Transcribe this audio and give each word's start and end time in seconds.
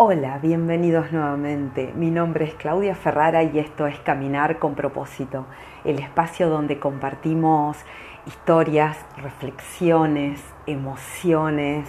Hola, 0.00 0.38
bienvenidos 0.38 1.10
nuevamente. 1.10 1.92
Mi 1.96 2.12
nombre 2.12 2.44
es 2.44 2.54
Claudia 2.54 2.94
Ferrara 2.94 3.42
y 3.42 3.58
esto 3.58 3.88
es 3.88 3.98
Caminar 3.98 4.60
con 4.60 4.76
propósito, 4.76 5.46
el 5.82 5.98
espacio 5.98 6.48
donde 6.48 6.78
compartimos 6.78 7.76
historias, 8.24 9.04
reflexiones, 9.16 10.40
emociones, 10.66 11.88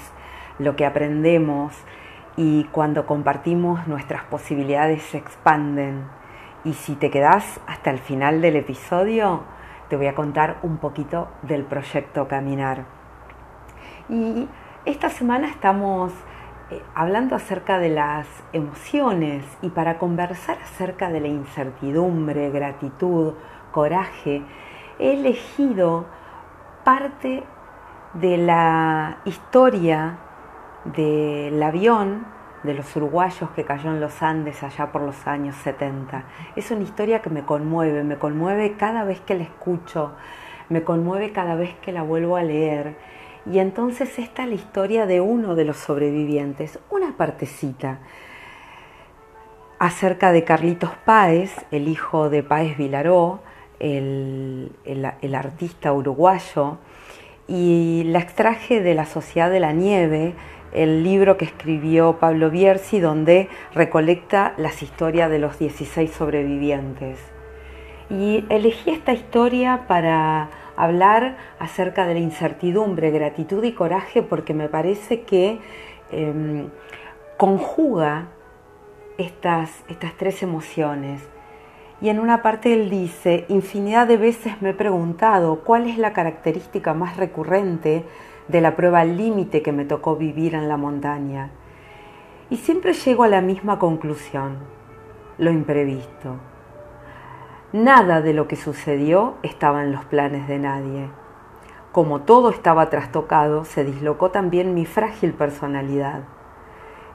lo 0.58 0.76
que 0.76 0.88
aprendemos 0.88 1.76
y 2.36 2.64
cuando 2.72 3.06
compartimos 3.06 3.88
nuestras 3.88 4.24
posibilidades 4.24 5.04
se 5.04 5.20
expanden. 5.20 6.06
Y 6.64 6.74
si 6.74 6.96
te 6.96 7.12
quedas 7.12 7.62
hasta 7.68 7.92
el 7.92 8.00
final 8.00 8.42
del 8.42 8.56
episodio, 8.56 9.44
te 9.88 9.98
voy 9.98 10.08
a 10.08 10.16
contar 10.16 10.58
un 10.64 10.78
poquito 10.78 11.28
del 11.44 11.64
proyecto 11.64 12.28
Caminar. 12.28 12.86
Y 14.10 14.48
esta 14.86 15.12
semana 15.12 15.48
estamos 15.48 16.12
eh, 16.72 16.82
hablando 16.94 17.36
acerca 17.36 17.80
de 17.80 17.90
las 17.90 18.28
emociones 18.54 19.44
y 19.62 19.70
para 19.70 19.98
conversar 19.98 20.58
acerca 20.64 21.10
de 21.10 21.20
la 21.20 21.28
incertidumbre, 21.28 22.52
gratitud, 22.52 23.34
coraje, 23.72 24.44
he 25.00 25.14
elegido 25.14 26.06
parte 26.84 27.44
de 28.14 28.38
la 28.38 29.18
historia 29.26 30.20
del 30.86 31.62
avión 31.62 32.26
de 32.64 32.74
los 32.74 32.96
uruguayos 32.96 33.50
que 33.52 33.64
cayó 33.64 33.90
en 33.92 34.02
los 34.02 34.22
Andes 34.22 34.62
allá 34.64 34.92
por 34.92 35.02
los 35.02 35.28
años 35.28 35.56
70. 35.58 36.24
Es 36.56 36.72
una 36.72 36.84
historia 36.84 37.22
que 37.22 37.30
me 37.30 37.46
conmueve, 37.46 38.04
me 38.04 38.18
conmueve 38.18 38.76
cada 38.78 39.04
vez 39.04 39.22
que 39.22 39.36
la 39.36 39.44
escucho, 39.44 40.14
me 40.68 40.84
conmueve 40.84 41.32
cada 41.32 41.56
vez 41.56 41.76
que 41.82 41.92
la 41.92 42.04
vuelvo 42.04 42.38
a 42.38 42.44
leer 42.44 42.96
y 43.46 43.60
entonces 43.60 44.20
esta 44.20 44.44
es 44.44 44.50
la 44.50 44.56
historia 44.56 45.06
de 45.06 45.22
uno 45.22 45.56
de 45.56 45.66
los 45.66 45.78
sobrevivientes, 45.78 46.80
una 46.90 47.16
partecita 47.18 48.00
acerca 49.80 50.32
de 50.32 50.44
Carlitos 50.44 50.92
Páez, 51.06 51.56
el 51.72 51.88
hijo 51.88 52.30
de 52.30 52.44
Páez 52.44 52.78
Vilaró, 52.78 53.40
el, 53.80 54.74
el, 54.86 55.36
artista 55.36 55.94
uruguayo, 55.94 56.78
y 57.48 58.04
la 58.08 58.20
extraje 58.20 58.82
de 58.82 58.94
La 58.94 59.06
Sociedad 59.06 59.50
de 59.50 59.62
la 59.62 59.72
Nieve, 59.72 60.36
el 60.74 61.04
libro 61.04 61.38
que 61.38 61.46
escribió 61.46 62.18
Pablo 62.20 62.52
Bierzi, 62.52 63.00
donde 63.00 63.48
recolecta 63.74 64.54
las 64.58 64.84
historias 64.84 65.32
de 65.32 65.40
los 65.40 65.58
16 65.58 66.12
sobrevivientes. 66.12 67.18
Y 68.10 68.44
elegí 68.50 68.92
esta 68.92 69.14
historia 69.14 69.86
para 69.88 70.50
hablar 70.80 71.36
acerca 71.60 72.08
de 72.08 72.14
la 72.14 72.22
incertidumbre, 72.22 73.12
gratitud 73.12 73.62
y 73.66 73.74
coraje 73.74 74.24
porque 74.24 74.54
me 74.54 74.70
parece 74.70 75.24
que 75.24 75.60
em, 76.10 76.70
conjuga 77.36 78.30
estas, 79.18 79.84
estas 79.90 80.14
tres 80.16 80.42
emociones. 80.42 81.22
Y 82.00 82.08
en 82.08 82.18
una 82.18 82.42
parte 82.42 82.72
él 82.72 82.90
dice, 82.90 83.46
infinidad 83.50 84.08
de 84.08 84.16
veces 84.16 84.62
me 84.62 84.70
he 84.70 84.74
preguntado 84.74 85.66
cuál 85.66 85.86
es 85.86 85.98
la 85.98 86.14
característica 86.14 86.94
más 86.94 87.18
recurrente 87.18 88.06
de 88.48 88.62
la 88.62 88.78
prueba 88.78 89.04
límite 89.04 89.62
que 89.62 89.74
me 89.74 89.84
tocó 89.84 90.16
vivir 90.16 90.56
en 90.56 90.70
la 90.70 90.78
montaña. 90.78 91.52
Y 92.50 92.56
siempre 92.56 92.94
llego 92.94 93.24
a 93.24 93.28
la 93.28 93.42
misma 93.42 93.80
conclusión, 93.80 94.60
lo 95.38 95.52
imprevisto. 95.52 96.38
Nada 97.72 98.22
de 98.22 98.34
lo 98.34 98.48
que 98.48 98.56
sucedió 98.56 99.36
estaba 99.44 99.84
en 99.84 99.92
los 99.92 100.04
planes 100.06 100.48
de 100.48 100.58
nadie. 100.58 101.12
Como 101.92 102.22
todo 102.22 102.50
estaba 102.50 102.90
trastocado, 102.90 103.64
se 103.64 103.84
dislocó 103.84 104.32
también 104.32 104.74
mi 104.74 104.88
frágil 104.88 105.34
personalidad. 105.34 106.22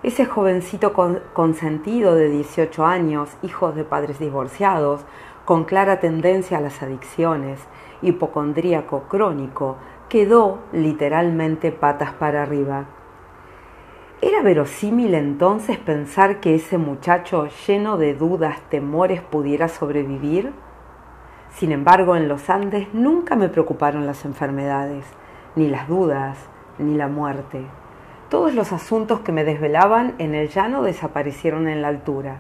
Ese 0.04 0.26
jovencito 0.26 0.92
consentido 1.32 2.14
de 2.14 2.28
18 2.28 2.86
años, 2.86 3.30
hijo 3.42 3.72
de 3.72 3.82
padres 3.82 4.20
divorciados, 4.20 5.04
con 5.44 5.64
clara 5.64 5.98
tendencia 5.98 6.58
a 6.58 6.60
las 6.60 6.80
adicciones, 6.84 7.58
hipocondríaco 8.00 9.08
crónico, 9.08 9.78
quedó 10.08 10.60
literalmente 10.72 11.72
patas 11.72 12.12
para 12.12 12.44
arriba. 12.44 12.84
¿Era 14.26 14.40
verosímil 14.40 15.14
entonces 15.14 15.76
pensar 15.76 16.40
que 16.40 16.54
ese 16.54 16.78
muchacho 16.78 17.46
lleno 17.66 17.98
de 17.98 18.14
dudas, 18.14 18.58
temores, 18.70 19.20
pudiera 19.20 19.68
sobrevivir? 19.68 20.50
Sin 21.50 21.72
embargo, 21.72 22.16
en 22.16 22.26
los 22.26 22.48
Andes 22.48 22.88
nunca 22.94 23.36
me 23.36 23.50
preocuparon 23.50 24.06
las 24.06 24.24
enfermedades, 24.24 25.04
ni 25.56 25.68
las 25.68 25.88
dudas, 25.88 26.38
ni 26.78 26.94
la 26.94 27.06
muerte. 27.06 27.66
Todos 28.30 28.54
los 28.54 28.72
asuntos 28.72 29.20
que 29.20 29.30
me 29.30 29.44
desvelaban 29.44 30.14
en 30.16 30.34
el 30.34 30.48
llano 30.48 30.80
desaparecieron 30.80 31.68
en 31.68 31.82
la 31.82 31.88
altura. 31.88 32.38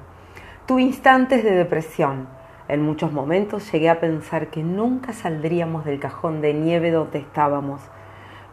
Tuve 0.64 0.80
instantes 0.80 1.44
de 1.44 1.50
depresión. 1.50 2.28
En 2.66 2.80
muchos 2.80 3.12
momentos 3.12 3.70
llegué 3.70 3.90
a 3.90 4.00
pensar 4.00 4.46
que 4.46 4.62
nunca 4.62 5.12
saldríamos 5.12 5.84
del 5.84 6.00
cajón 6.00 6.40
de 6.40 6.54
nieve 6.54 6.90
donde 6.90 7.18
estábamos, 7.18 7.82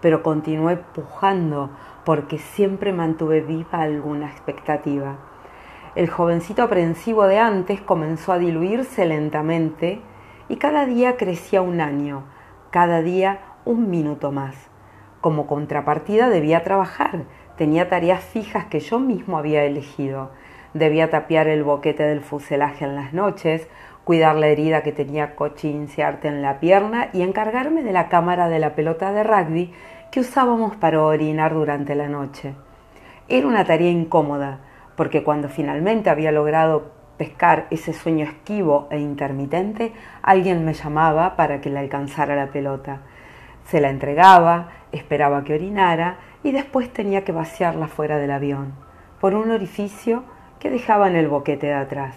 pero 0.01 0.23
continué 0.23 0.78
pujando 0.78 1.69
porque 2.03 2.39
siempre 2.39 2.91
mantuve 2.91 3.41
viva 3.41 3.81
alguna 3.81 4.28
expectativa. 4.28 5.17
El 5.95 6.09
jovencito 6.09 6.63
aprensivo 6.63 7.28
de 7.28 7.39
antes 7.39 7.81
comenzó 7.81 8.31
a 8.31 8.39
diluirse 8.39 9.06
lentamente 9.06 10.01
y 10.50 10.56
cada 10.56 10.85
día 10.85 11.17
crecía 11.17 11.62
un 11.62 11.81
año, 11.81 12.23
cada 12.72 13.01
día 13.01 13.39
un 13.66 13.89
minuto 13.89 14.31
más. 14.31 14.56
Como 15.22 15.47
contrapartida 15.47 16.29
debía 16.29 16.63
trabajar, 16.63 17.25
tenía 17.57 17.89
tareas 17.89 18.23
fijas 18.23 18.66
que 18.66 18.79
yo 18.79 19.00
mismo 19.00 19.38
había 19.38 19.66
elegido. 19.66 20.31
Debía 20.73 21.09
tapiar 21.09 21.47
el 21.47 21.63
boquete 21.63 22.03
del 22.03 22.22
fuselaje 22.22 22.85
en 22.85 22.95
las 22.95 23.13
noches, 23.13 23.68
cuidar 24.03 24.35
la 24.35 24.47
herida 24.47 24.84
que 24.84 24.91
tenía 24.91 25.35
cochinciarte 25.35 26.28
en 26.28 26.41
la 26.41 26.59
pierna 26.59 27.09
y 27.13 27.22
encargarme 27.22 27.84
de 27.84 27.94
la 27.94 28.09
cámara 28.09 28.50
de 28.50 28.59
la 28.59 28.75
pelota 28.75 29.12
de 29.12 29.23
rugby 29.23 29.73
que 30.12 30.19
usábamos 30.19 30.75
para 30.75 31.01
orinar 31.01 31.53
durante 31.53 31.95
la 31.95 32.07
noche. 32.07 32.53
Era 33.28 33.47
una 33.47 33.63
tarea 33.63 33.89
incómoda, 33.89 34.59
porque 34.95 35.23
cuando 35.23 35.47
finalmente 35.47 36.09
había 36.09 36.31
logrado 36.31 36.91
pescar 37.17 37.67
ese 37.69 37.94
sueño 37.94 38.25
esquivo 38.25 38.88
e 38.89 39.00
intermitente, 39.00 39.94
alguien 40.22 40.66
me 40.66 40.73
llamaba 40.73 41.35
para 41.35 41.62
que 41.62 41.69
le 41.69 41.79
alcanzara 41.79 42.35
la 42.35 42.47
pelota. 42.47 43.01
Se 43.66 43.79
la 43.79 43.89
entregaba, 43.89 44.69
esperaba 44.91 45.44
que 45.44 45.53
orinara 45.53 46.18
y 46.44 46.51
después 46.51 46.91
tenía 46.91 47.23
que 47.23 47.31
vaciarla 47.31 47.88
fuera 47.88 48.18
del 48.18 48.31
avión, 48.31 48.73
por 49.22 49.35
un 49.35 49.51
orificio 49.51 50.23
que 50.59 50.69
dejaba 50.69 51.07
en 51.07 51.16
el 51.16 51.28
boquete 51.28 51.68
de 51.68 51.73
atrás. 51.73 52.16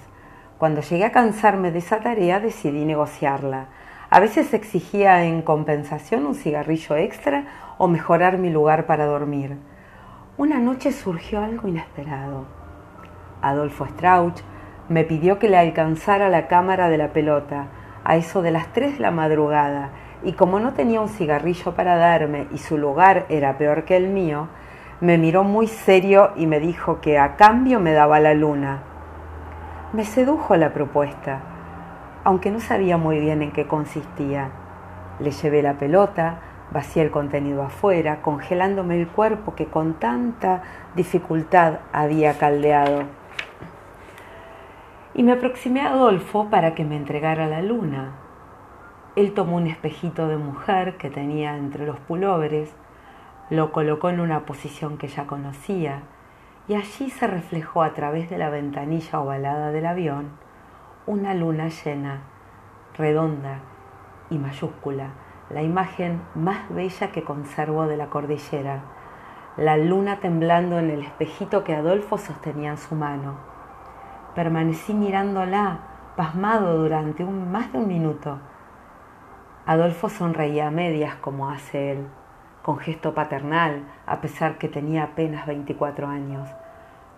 Cuando 0.59 0.83
llegué 0.83 1.05
a 1.05 1.13
cansarme 1.13 1.73
de 1.73 1.79
esa 1.79 1.99
tarea 1.99 2.39
decidí 2.39 2.85
negociarla. 2.85 3.67
A 4.09 4.21
veces 4.21 4.55
exigía 4.55 5.25
en 5.25 5.43
compensación 5.43 6.27
un 6.27 6.37
cigarrillo 6.37 6.97
extra 6.97 7.47
o 7.77 7.89
mejorar 7.89 8.39
mi 8.39 8.51
lugar 8.51 8.87
para 8.87 9.07
dormir. 9.07 9.57
Una 10.37 10.61
noche 10.61 10.93
surgió 10.93 11.41
algo 11.41 11.67
inesperado. 11.67 12.45
Adolfo 13.43 13.87
Strauch 13.87 14.41
me 14.89 15.03
pidió 15.03 15.41
que 15.41 15.49
le 15.49 15.57
alcanzara 15.57 16.29
la 16.29 16.47
cámara 16.47 16.89
de 16.89 16.99
la 16.99 17.13
pelota 17.13 17.67
a 18.05 18.17
eso 18.17 18.41
de 18.41 18.53
las 18.53 18.73
tres 18.73 18.95
de 18.95 19.01
la 19.01 19.11
madrugada 19.11 19.91
y 20.23 20.33
como 20.35 20.61
no 20.61 20.73
tenía 20.75 21.01
un 21.01 21.09
cigarrillo 21.09 21.75
para 21.75 21.97
darme 21.97 22.47
y 22.53 22.59
su 22.59 22.79
lugar 22.79 23.27
era 23.29 23.59
peor 23.59 23.85
que 23.85 23.97
el 23.97 24.09
mío, 24.09 24.49
me 25.01 25.19
miró 25.19 25.43
muy 25.43 25.67
serio 25.67 26.31
y 26.37 26.47
me 26.47 26.61
dijo 26.61 27.01
que 27.01 27.19
a 27.19 27.35
cambio 27.35 27.81
me 27.81 27.93
daba 27.93 28.21
la 28.21 28.35
luna. 28.35 28.94
Me 29.95 30.05
sedujo 30.05 30.57
la 30.57 30.73
propuesta, 30.73 31.41
aunque 32.25 32.51
no 32.51 32.59
sabía 32.59 32.97
muy 32.97 33.21
bien 33.21 33.43
en 33.43 33.53
qué 33.53 33.69
consistía. 33.69 34.51
Le 35.21 35.31
llevé 35.31 35.63
la 35.63 35.75
pelota, 35.75 36.41
Vacié 36.73 37.03
el 37.03 37.13
contenido 37.13 37.63
afuera, 37.63 38.21
congelándome 38.21 39.01
el 39.01 39.07
cuerpo 39.07 39.55
que 39.55 39.67
con 39.67 39.95
tanta 39.95 40.65
dificultad 40.97 41.75
había 41.93 42.37
caldeado. 42.39 43.05
Y 45.15 45.23
me 45.23 45.31
aproximé 45.31 45.83
a 45.83 45.91
Adolfo 45.91 46.51
para 46.51 46.75
que 46.75 46.85
me 46.85 46.97
entregara 46.97 47.47
la 47.47 47.63
luna. 47.63 48.15
Él 49.15 49.33
tomó 49.33 49.59
un 49.59 49.69
espejito 49.69 50.27
de 50.27 50.39
mujer 50.39 50.97
que 50.97 51.09
tenía 51.09 51.57
entre 51.57 51.87
los 51.87 52.01
pulóveres, 52.01 52.75
lo 53.49 53.71
colocó 53.71 54.11
en 54.11 54.19
una 54.19 54.41
posición 54.41 54.99
que 54.99 55.07
ya 55.07 55.29
conocía, 55.29 56.03
y 56.67 56.75
allí 56.75 57.11
se 57.11 57.27
reflejó 57.27 57.83
a 57.83 57.93
través 57.93 58.31
de 58.31 58.39
la 58.39 58.51
ventanilla 58.51 59.21
ovalada 59.21 59.71
del 59.71 59.87
avión 59.87 60.31
una 61.07 61.35
luna 61.35 61.69
llena, 61.69 62.23
redonda 62.97 63.59
y 64.31 64.39
mayúscula 64.39 65.11
la 65.51 65.63
imagen 65.63 66.23
más 66.35 66.69
bella 66.71 67.13
que 67.13 67.23
conservo 67.23 67.87
de 67.87 67.97
la 67.97 68.07
cordillera, 68.09 68.81
la 69.57 69.77
luna 69.77 70.21
temblando 70.21 70.79
en 70.79 70.91
el 70.91 71.03
espejito 71.03 71.65
que 71.65 71.75
Adolfo 71.75 72.19
sostenía 72.19 72.71
en 72.71 72.79
su 72.79 72.95
mano. 72.95 73.37
Permanecí 74.35 74.95
mirándola, 74.95 75.79
pasmado 76.17 76.79
durante 76.79 77.25
un, 77.25 77.53
más 77.53 77.73
de 77.73 77.79
un 77.79 77.89
minuto. 77.89 78.39
Adolfo 79.67 80.09
sonreía 80.09 80.69
a 80.69 80.71
medias 80.71 81.15
como 81.17 81.51
hace 81.51 81.93
él, 81.93 82.09
con 82.65 82.79
gesto 82.79 83.13
paternal, 83.13 83.85
a 84.07 84.23
pesar 84.23 84.57
que 84.57 84.71
tenía 84.71 85.03
apenas 85.03 85.47
24 85.47 86.07
años. 86.09 86.49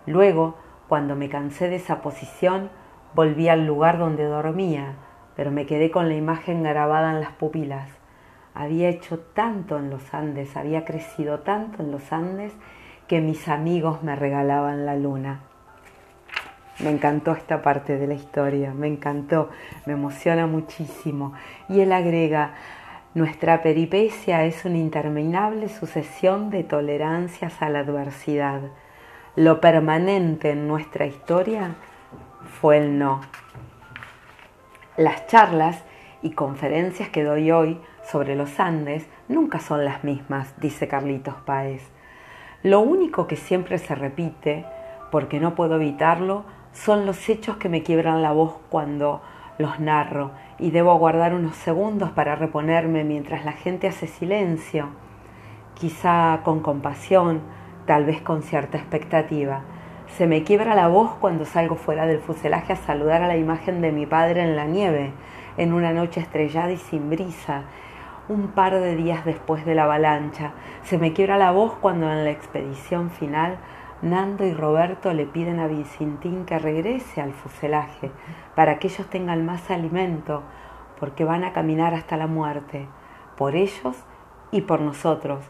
Luego, 0.05 0.57
cuando 0.89 1.15
me 1.15 1.29
cansé 1.29 1.69
de 1.69 1.77
esa 1.77 2.01
posición, 2.01 2.69
volví 3.15 3.47
al 3.47 3.65
lugar 3.65 3.97
donde 3.97 4.25
dormía, 4.25 4.95
pero 5.37 5.49
me 5.49 5.65
quedé 5.65 5.89
con 5.89 6.09
la 6.09 6.15
imagen 6.15 6.63
grabada 6.63 7.11
en 7.11 7.21
las 7.21 7.31
pupilas. 7.31 7.87
Había 8.53 8.89
hecho 8.89 9.19
tanto 9.19 9.77
en 9.77 9.89
los 9.89 10.13
Andes, 10.13 10.57
había 10.57 10.83
crecido 10.83 11.39
tanto 11.39 11.81
en 11.81 11.91
los 11.91 12.11
Andes, 12.11 12.51
que 13.07 13.21
mis 13.21 13.47
amigos 13.47 14.03
me 14.03 14.17
regalaban 14.17 14.85
la 14.85 14.97
luna. 14.97 15.39
Me 16.79 16.89
encantó 16.89 17.31
esta 17.31 17.61
parte 17.61 17.97
de 17.97 18.05
la 18.05 18.15
historia, 18.15 18.73
me 18.73 18.87
encantó, 18.87 19.49
me 19.85 19.93
emociona 19.93 20.45
muchísimo. 20.45 21.31
Y 21.69 21.79
él 21.79 21.93
agrega, 21.93 22.51
nuestra 23.17 23.63
peripecia 23.63 24.45
es 24.45 24.63
una 24.63 24.77
interminable 24.77 25.69
sucesión 25.69 26.51
de 26.51 26.63
tolerancias 26.63 27.63
a 27.63 27.69
la 27.69 27.79
adversidad. 27.79 28.61
Lo 29.35 29.59
permanente 29.59 30.51
en 30.51 30.67
nuestra 30.67 31.07
historia 31.07 31.77
fue 32.61 32.77
el 32.77 32.99
no. 32.99 33.21
Las 34.97 35.25
charlas 35.25 35.83
y 36.21 36.33
conferencias 36.33 37.09
que 37.09 37.23
doy 37.23 37.49
hoy 37.49 37.81
sobre 38.03 38.35
los 38.35 38.59
Andes 38.59 39.07
nunca 39.27 39.59
son 39.59 39.83
las 39.83 40.03
mismas, 40.03 40.53
dice 40.59 40.87
Carlitos 40.87 41.35
Páez. 41.43 41.81
Lo 42.61 42.81
único 42.81 43.25
que 43.25 43.35
siempre 43.35 43.79
se 43.79 43.95
repite, 43.95 44.63
porque 45.09 45.39
no 45.39 45.55
puedo 45.55 45.77
evitarlo, 45.77 46.45
son 46.71 47.07
los 47.07 47.27
hechos 47.29 47.57
que 47.57 47.67
me 47.67 47.81
quiebran 47.81 48.21
la 48.21 48.31
voz 48.31 48.59
cuando 48.69 49.23
los 49.57 49.79
narro 49.79 50.31
y 50.59 50.71
debo 50.71 50.91
aguardar 50.91 51.33
unos 51.33 51.55
segundos 51.55 52.11
para 52.11 52.35
reponerme 52.35 53.03
mientras 53.03 53.45
la 53.45 53.53
gente 53.53 53.87
hace 53.87 54.07
silencio, 54.07 54.89
quizá 55.75 56.41
con 56.43 56.61
compasión, 56.61 57.41
tal 57.85 58.05
vez 58.05 58.21
con 58.21 58.41
cierta 58.43 58.77
expectativa. 58.77 59.61
Se 60.17 60.25
me 60.25 60.43
quiebra 60.43 60.73
la 60.73 60.87
voz 60.87 61.15
cuando 61.19 61.45
salgo 61.45 61.75
fuera 61.75 62.05
del 62.05 62.19
fuselaje 62.19 62.73
a 62.73 62.77
saludar 62.77 63.21
a 63.23 63.27
la 63.27 63.37
imagen 63.37 63.81
de 63.81 63.91
mi 63.91 64.05
padre 64.05 64.43
en 64.43 64.55
la 64.55 64.65
nieve, 64.65 65.11
en 65.57 65.73
una 65.73 65.91
noche 65.91 66.19
estrellada 66.19 66.71
y 66.71 66.77
sin 66.77 67.09
brisa, 67.09 67.63
un 68.29 68.49
par 68.49 68.73
de 68.73 68.95
días 68.95 69.25
después 69.25 69.65
de 69.65 69.75
la 69.75 69.83
avalancha. 69.83 70.51
Se 70.83 70.97
me 70.97 71.13
quiebra 71.13 71.37
la 71.37 71.51
voz 71.51 71.73
cuando 71.79 72.11
en 72.11 72.23
la 72.23 72.31
expedición 72.31 73.09
final 73.09 73.57
Nando 74.01 74.45
y 74.45 74.53
Roberto 74.53 75.11
le 75.11 75.25
piden 75.25 75.59
a 75.59 75.65
Vicentín 75.65 76.45
que 76.45 76.59
regrese 76.59 77.19
al 77.19 77.33
fuselaje 77.33 78.11
para 78.55 78.77
que 78.77 78.87
ellos 78.87 79.07
tengan 79.07 79.43
más 79.43 79.71
alimento, 79.71 80.43
porque 80.99 81.23
van 81.23 81.43
a 81.43 81.51
caminar 81.51 81.95
hasta 81.95 82.15
la 82.15 82.27
muerte, 82.27 82.87
por 83.37 83.55
ellos 83.55 83.97
y 84.51 84.61
por 84.61 84.81
nosotros. 84.81 85.43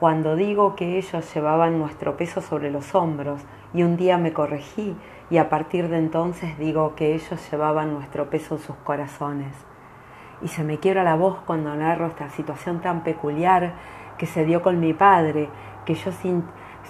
Cuando 0.00 0.34
digo 0.34 0.74
que 0.74 0.98
ellos 0.98 1.32
llevaban 1.32 1.78
nuestro 1.78 2.16
peso 2.16 2.40
sobre 2.40 2.72
los 2.72 2.92
hombros, 2.94 3.42
y 3.72 3.84
un 3.84 3.96
día 3.96 4.18
me 4.18 4.32
corregí, 4.32 4.96
y 5.30 5.38
a 5.38 5.48
partir 5.48 5.88
de 5.88 5.98
entonces 5.98 6.58
digo 6.58 6.96
que 6.96 7.14
ellos 7.14 7.50
llevaban 7.50 7.92
nuestro 7.94 8.28
peso 8.30 8.56
en 8.56 8.62
sus 8.62 8.76
corazones. 8.76 9.54
Y 10.42 10.48
se 10.48 10.64
me 10.64 10.78
quiebra 10.78 11.04
la 11.04 11.14
voz 11.14 11.38
cuando 11.46 11.74
narro 11.76 12.06
esta 12.06 12.30
situación 12.30 12.80
tan 12.80 13.04
peculiar 13.04 13.74
que 14.18 14.26
se 14.26 14.44
dio 14.44 14.60
con 14.60 14.80
mi 14.80 14.92
padre, 14.92 15.48
que 15.84 15.94
yo 15.94 16.10
sin 16.10 16.44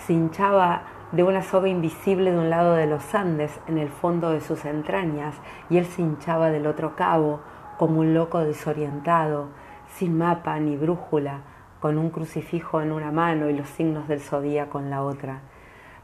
se 0.04 0.12
hinchaba 0.12 0.82
de 1.12 1.22
una 1.22 1.42
soga 1.42 1.68
invisible 1.68 2.32
de 2.32 2.38
un 2.38 2.50
lado 2.50 2.74
de 2.74 2.86
los 2.86 3.14
Andes, 3.14 3.60
en 3.66 3.78
el 3.78 3.88
fondo 3.88 4.30
de 4.30 4.40
sus 4.40 4.64
entrañas, 4.64 5.34
y 5.70 5.78
él 5.78 5.86
se 5.86 6.02
hinchaba 6.02 6.50
del 6.50 6.66
otro 6.66 6.96
cabo, 6.96 7.40
como 7.78 8.00
un 8.00 8.14
loco 8.14 8.40
desorientado, 8.40 9.48
sin 9.94 10.18
mapa 10.18 10.58
ni 10.58 10.76
brújula, 10.76 11.40
con 11.80 11.98
un 11.98 12.10
crucifijo 12.10 12.80
en 12.80 12.92
una 12.92 13.12
mano 13.12 13.48
y 13.48 13.56
los 13.56 13.68
signos 13.68 14.08
del 14.08 14.20
zodíaco 14.20 14.80
en 14.80 14.90
la 14.90 15.02
otra, 15.02 15.40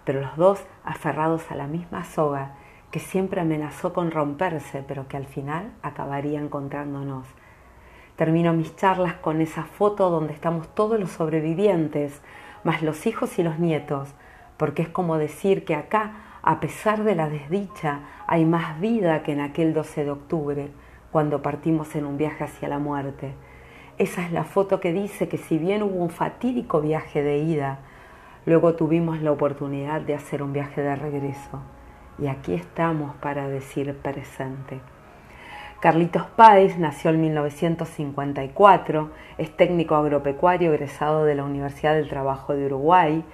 pero 0.05 0.21
los 0.21 0.37
dos 0.37 0.65
aferrados 0.85 1.50
a 1.50 1.55
la 1.55 1.67
misma 1.67 2.05
soga 2.05 2.53
que 2.91 3.00
siempre 3.00 3.41
amenazó 3.41 3.93
con 3.93 4.11
romperse, 4.11 4.85
pero 4.87 5.09
que 5.09 5.17
al 5.17 5.27
final 5.27 5.73
acabaría 5.83 6.38
encontrándonos. 6.38 7.27
Termino 8.17 8.53
mis 8.53 8.77
charlas 8.77 9.15
con 9.15 9.41
esa 9.41 9.65
foto 9.65 10.11
donde 10.11 10.35
estamos 10.35 10.69
todos 10.75 11.00
los 11.00 11.11
sobrevivientes, 11.11 12.21
más 12.64 12.82
los 12.82 13.06
hijos 13.06 13.38
y 13.38 13.43
los 13.43 13.59
nietos, 13.59 14.14
porque 14.56 14.82
es 14.82 14.88
como 14.88 15.19
decir 15.19 15.64
que 15.64 15.75
acá, 15.75 16.12
a 16.43 16.61
pesar 16.61 17.05
de 17.05 17.14
la 17.14 17.29
desdicha, 17.29 18.00
hay 18.26 18.44
más 18.44 18.81
vida 18.81 19.23
que 19.23 19.32
en 19.32 19.41
aquel 19.41 19.75
12 19.75 20.05
de 20.05 20.11
octubre, 20.11 20.69
cuando 21.11 21.43
partimos 21.43 21.94
en 21.94 22.06
un 22.06 22.17
viaje 22.17 22.44
hacia 22.44 22.69
la 22.69 22.79
muerte. 22.79 23.35
Esa 23.99 24.25
es 24.25 24.32
la 24.32 24.44
foto 24.44 24.81
que 24.81 24.93
dice 24.93 25.29
que 25.29 25.37
si 25.37 25.59
bien 25.59 25.82
hubo 25.82 25.97
un 25.97 26.11
fatídico 26.11 26.81
viaje 26.81 27.23
de 27.23 27.38
ida, 27.38 27.81
luego 28.47 28.75
tuvimos 28.75 29.20
la 29.20 29.32
oportunidad 29.32 30.00
de 30.00 30.14
hacer 30.14 30.43
un 30.43 30.53
viaje 30.53 30.81
de 30.81 30.97
regreso. 30.97 31.61
Y 32.19 32.26
aquí 32.26 32.55
estamos 32.55 33.14
para 33.17 33.49
decir 33.49 33.94
presente. 33.97 34.81
Carlitos 35.82 36.26
Páez 36.37 36.79
nació 36.79 37.11
en 37.11 37.20
1954, 37.23 39.11
es 39.37 39.50
técnico 39.56 39.96
agropecuario 39.96 40.73
egresado 40.73 41.25
de 41.25 41.34
la 41.34 41.43
Universidad 41.43 41.94
del 41.94 42.08
Trabajo 42.08 42.55
de 42.55 42.67
Uruguay 42.67 43.25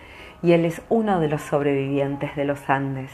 y 0.43 0.53
él 0.53 0.65
es 0.65 0.81
uno 0.89 1.21
de 1.21 1.29
los 1.29 1.43
sobrevivientes 1.43 2.35
de 2.37 2.47
los 2.47 2.71
Andes. 2.71 3.11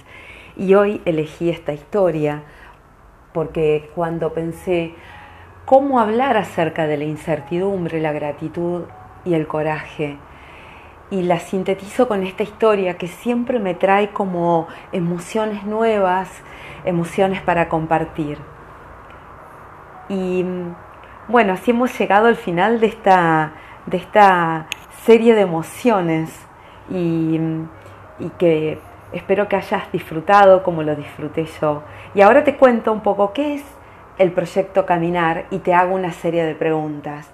Y 0.56 0.74
hoy 0.74 1.02
elegí 1.04 1.50
esta 1.50 1.72
historia 1.72 2.44
porque 3.32 3.90
cuando 3.96 4.32
pensé 4.32 4.94
cómo 5.64 5.98
hablar 5.98 6.36
acerca 6.36 6.86
de 6.86 6.96
la 6.96 7.04
incertidumbre, 7.04 8.00
la 8.00 8.12
gratitud 8.12 8.84
y 9.24 9.34
el 9.34 9.48
coraje, 9.48 10.16
y 11.10 11.22
la 11.22 11.40
sintetizo 11.40 12.06
con 12.06 12.22
esta 12.22 12.44
historia 12.44 12.98
que 12.98 13.08
siempre 13.08 13.58
me 13.58 13.74
trae 13.74 14.10
como 14.10 14.68
emociones 14.92 15.64
nuevas, 15.64 16.30
emociones 16.84 17.42
para 17.42 17.68
compartir. 17.68 18.53
Y 20.08 20.44
bueno, 21.28 21.52
así 21.54 21.70
hemos 21.70 21.98
llegado 21.98 22.26
al 22.26 22.36
final 22.36 22.80
de 22.80 22.86
esta, 22.86 23.52
de 23.86 23.96
esta 23.96 24.66
serie 25.04 25.34
de 25.34 25.42
emociones 25.42 26.30
y, 26.90 27.38
y 28.18 28.28
que 28.38 28.78
espero 29.12 29.48
que 29.48 29.56
hayas 29.56 29.90
disfrutado 29.92 30.62
como 30.62 30.82
lo 30.82 30.96
disfruté 30.96 31.46
yo. 31.60 31.82
Y 32.14 32.20
ahora 32.20 32.44
te 32.44 32.56
cuento 32.56 32.92
un 32.92 33.00
poco 33.00 33.32
qué 33.32 33.54
es 33.54 33.64
el 34.18 34.32
proyecto 34.32 34.86
Caminar 34.86 35.46
y 35.50 35.58
te 35.58 35.74
hago 35.74 35.94
una 35.94 36.12
serie 36.12 36.44
de 36.44 36.54
preguntas. 36.54 37.30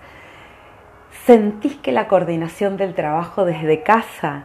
¿Sentís 1.26 1.76
que 1.76 1.92
la 1.92 2.08
coordinación 2.08 2.76
del 2.76 2.94
trabajo 2.94 3.44
desde 3.44 3.82
casa, 3.82 4.44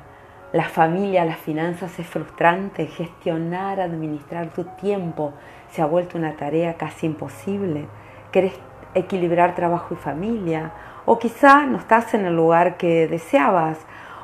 la 0.51 0.65
familia, 0.65 1.25
las 1.25 1.37
finanzas 1.37 1.97
es 1.99 2.07
frustrante? 2.07 2.87
¿Gestionar, 2.87 3.79
administrar 3.79 4.47
tu 4.47 4.63
tiempo 4.63 5.33
se 5.71 5.81
ha 5.81 5.85
vuelto 5.85 6.17
una 6.17 6.35
tarea 6.35 6.73
casi 6.75 7.05
imposible? 7.05 7.87
Querés 8.35 8.59
equilibrar 8.95 9.55
trabajo 9.55 9.93
y 9.93 9.95
familia, 9.95 10.73
o 11.05 11.17
quizá 11.19 11.65
no 11.65 11.77
estás 11.77 12.13
en 12.13 12.25
el 12.25 12.35
lugar 12.35 12.75
que 12.75 13.07
deseabas, 13.07 13.77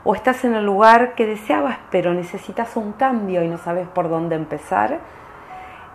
o 0.03 0.13
estás 0.13 0.43
en 0.43 0.53
el 0.53 0.65
lugar 0.65 1.15
que 1.15 1.25
deseabas 1.25 1.77
pero 1.91 2.13
necesitas 2.13 2.75
un 2.75 2.91
cambio 2.91 3.41
y 3.41 3.47
no 3.47 3.57
sabes 3.57 3.87
por 3.87 4.09
dónde 4.09 4.35
empezar. 4.35 4.99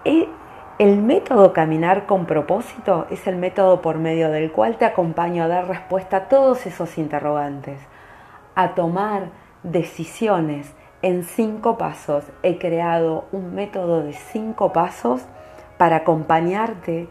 El 0.05 1.03
método 1.03 1.53
caminar 1.53 2.07
con 2.07 2.25
propósito 2.25 3.07
es 3.11 3.27
el 3.27 3.37
método 3.37 3.83
por 3.83 3.99
medio 3.99 4.31
del 4.31 4.51
cual 4.51 4.79
te 4.79 4.87
acompaño 4.87 5.45
a 5.45 5.49
dar 5.49 5.69
respuesta 5.69 6.17
a 6.17 6.29
todos 6.29 6.65
esos 6.65 6.97
interrogantes, 6.97 7.79
a 8.55 8.75
tomar 8.75 9.25
decisiones 9.63 10.75
en 11.03 11.25
cinco 11.25 11.77
pasos. 11.77 12.25
He 12.43 12.57
creado 12.57 13.27
un 13.31 13.55
método 13.55 14.03
de 14.03 14.15
cinco 14.15 14.73
pasos 14.73 15.27
para 15.77 15.97
acompañarte 15.97 17.11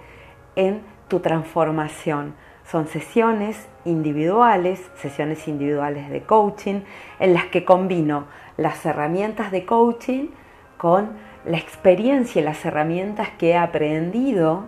en 0.55 0.94
tu 1.07 1.19
transformación. 1.19 2.33
Son 2.65 2.87
sesiones 2.87 3.67
individuales, 3.85 4.81
sesiones 4.95 5.47
individuales 5.47 6.09
de 6.09 6.21
coaching, 6.21 6.81
en 7.19 7.33
las 7.33 7.45
que 7.45 7.63
combino 7.63 8.25
las 8.57 8.85
herramientas 8.85 9.51
de 9.51 9.65
coaching 9.65 10.27
con 10.77 11.11
la 11.45 11.57
experiencia 11.57 12.41
y 12.41 12.45
las 12.45 12.65
herramientas 12.65 13.29
que 13.37 13.51
he 13.51 13.57
aprendido 13.57 14.65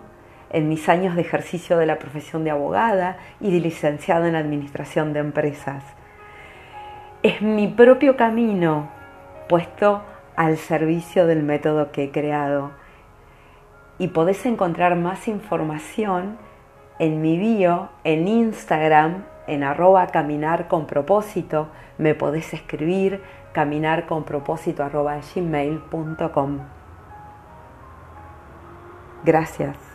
en 0.50 0.68
mis 0.68 0.88
años 0.88 1.14
de 1.16 1.22
ejercicio 1.22 1.76
de 1.76 1.86
la 1.86 1.98
profesión 1.98 2.44
de 2.44 2.50
abogada 2.50 3.18
y 3.40 3.50
de 3.52 3.60
licenciada 3.60 4.28
en 4.28 4.36
administración 4.36 5.12
de 5.12 5.20
empresas. 5.20 5.84
Es 7.22 7.42
mi 7.42 7.66
propio 7.66 8.16
camino 8.16 8.88
puesto 9.48 10.02
al 10.36 10.56
servicio 10.56 11.26
del 11.26 11.42
método 11.42 11.90
que 11.90 12.04
he 12.04 12.10
creado 12.10 12.70
y 13.98 14.08
podés 14.08 14.46
encontrar 14.46 14.96
más 14.96 15.28
información 15.28 16.38
en 16.98 17.20
mi 17.20 17.38
bio, 17.38 17.90
en 18.04 18.28
Instagram, 18.28 19.24
en 19.46 19.64
arroba 19.64 20.06
caminar 20.08 20.68
con 20.68 20.86
propósito, 20.86 21.68
me 21.96 22.14
podés 22.14 22.52
escribir 22.54 23.22
caminar 23.52 24.06
con 24.06 24.24
propósito. 24.24 24.82
Gracias. 29.24 29.87